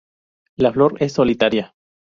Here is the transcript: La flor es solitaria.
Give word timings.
La 0.55 0.73
flor 0.73 0.95
es 0.97 1.13
solitaria. 1.13 1.75